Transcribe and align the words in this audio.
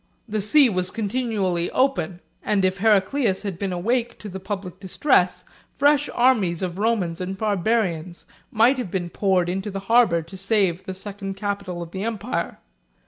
The 0.27 0.41
sea 0.41 0.67
was 0.67 0.89
continually 0.89 1.69
open; 1.69 2.21
and 2.41 2.65
if 2.65 2.79
Heraclius 2.79 3.43
had 3.43 3.59
been 3.59 3.71
awake 3.71 4.17
to 4.17 4.29
the 4.29 4.39
public 4.39 4.79
distress, 4.79 5.43
fresh 5.75 6.09
armies 6.15 6.63
of 6.63 6.79
Romans 6.79 7.21
and 7.21 7.37
Barbarians 7.37 8.25
might 8.51 8.79
have 8.79 8.89
been 8.89 9.11
poured 9.11 9.47
into 9.47 9.69
the 9.69 9.81
harbor 9.81 10.23
to 10.23 10.35
save 10.37 10.85
the 10.85 10.95
second 10.95 11.37
capital 11.37 11.83
of 11.83 11.91
the 11.91 12.01
empire. 12.03 12.57